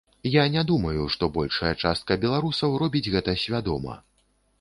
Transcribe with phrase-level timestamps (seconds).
[0.35, 3.99] Я не думаю, што большая частка беларусаў робіць гэта свядома.